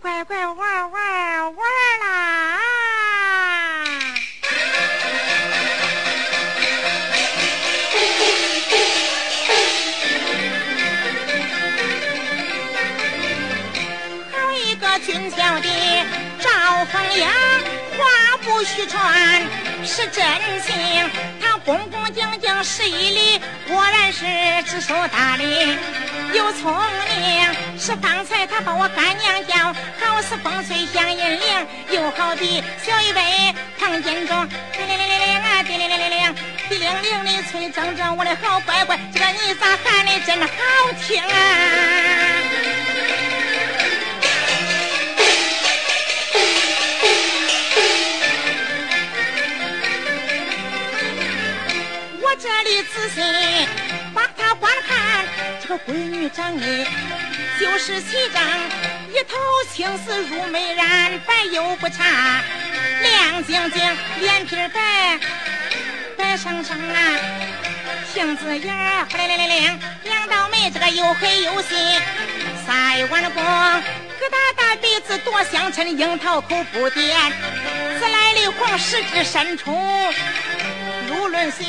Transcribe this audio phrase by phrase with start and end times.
[0.00, 1.66] 乖乖玩玩玩
[2.00, 2.58] 啦！
[14.32, 15.68] 好一个俊俏的
[16.40, 17.26] 赵凤英，
[17.98, 18.04] 话
[18.42, 19.42] 不虚传
[19.84, 20.24] 是真
[20.62, 21.10] 情。
[21.40, 23.38] 他恭恭敬敬施一礼，
[23.68, 24.24] 果然是
[24.64, 25.76] 知书达理。
[26.34, 29.54] 又聪明，是方才他把我干娘叫，
[30.00, 36.34] 好似风吹响银铃，又好比小一杯唐金钟，叮铃铃铃铃啊，叮铃铃铃铃，
[36.70, 40.48] 叮铃铃的催铮铮，我的好乖乖，这个你咋喊的真好
[41.06, 41.28] 听啊！
[52.22, 53.20] 我这里仔细
[54.14, 55.01] 把他观看，
[55.72, 56.86] 个闺女长得
[57.58, 58.42] 就是齐张，
[59.10, 59.38] 一头
[59.72, 62.42] 青丝如美髯，白又不差，
[63.00, 65.18] 亮晶晶，脸皮白，
[66.14, 67.18] 白生生啊，
[68.12, 71.74] 杏子眼儿呼灵灵灵，两道眉这个又黑又细，
[72.68, 73.82] 腮弯光，
[74.20, 77.16] 疙瘩大鼻子多相衬，樱桃口不甜，
[77.98, 79.74] 自来的红，十指伸出。
[81.08, 81.66] 如论心，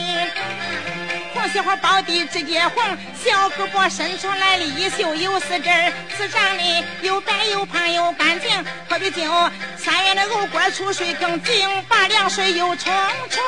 [1.34, 2.84] 红小花包的直接红，
[3.24, 8.50] 小胳膊伸出来的衣袖有四针儿，此长得又白又胖又干净，
[8.88, 9.22] 可比酒
[9.76, 12.94] 三月的藕官出水更净，把凉水又冲
[13.32, 13.44] 冲。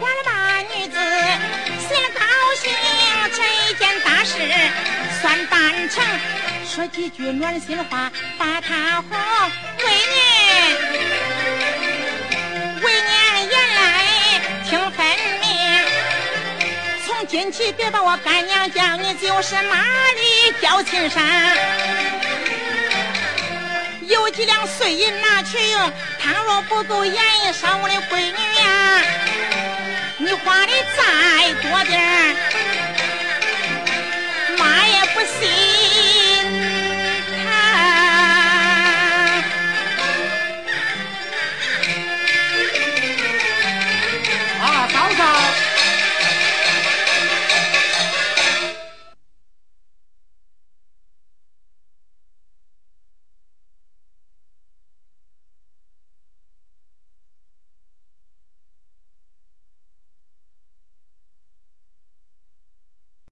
[0.00, 0.98] 管了吧，女子
[1.78, 2.20] 心高
[2.60, 2.72] 兴，
[3.32, 4.34] 这一件大事
[5.22, 6.04] 算办成。
[6.70, 9.18] 说几句暖心话，把她哄。
[9.76, 10.16] 闺女，
[12.80, 13.10] 为娘
[13.50, 13.80] 言来
[14.68, 15.04] 听分
[15.40, 15.48] 明。
[17.04, 19.78] 从今起别把我干娘叫，你就是妈
[20.14, 21.20] 的交情深。
[24.02, 25.92] 有几两碎银拿去用，
[26.22, 27.14] 倘若不够眼
[27.44, 29.02] 一烧，我的闺女呀，
[30.18, 32.19] 你花的再多点。